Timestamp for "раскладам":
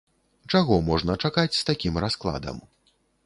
2.05-2.57